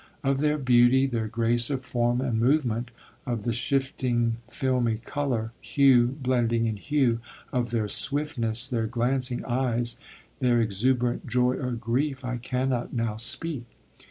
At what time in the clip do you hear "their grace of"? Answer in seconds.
1.05-1.83